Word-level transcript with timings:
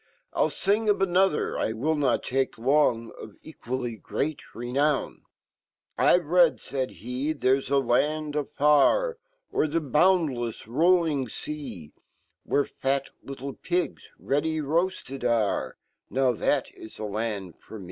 Ill 0.35 0.49
fing 0.49 0.89
of 0.89 0.97
anofher, 0.97 1.55
't 1.63 1.73
will 1.77 1.93
not 1.93 2.23
take 2.23 2.57
long; 2.57 3.11
Of 3.21 3.35
equally 3.43 3.97
great 3.97 4.41
renown 4.55 5.21
2' 5.21 5.23
I've/ 6.05 6.25
read'' 6.25 6.59
fald 6.59 6.89
he 6.89 7.35
/'there's 7.35 7.69
aland 7.69 8.35
afar, 8.35 9.19
O'er 9.53 9.67
fheboundlefs 9.67 10.65
rolling 10.65 11.27
fea, 11.27 11.93
Where 12.41 12.65
fat 12.65 13.11
little 13.21 13.53
pigs 13.53 14.09
ready 14.17 14.59
roarted 14.59 15.23
r 15.23 15.77
,fhath 16.11 16.71
h 16.75 16.99
land 16.99 17.59
forme. 17.59 17.79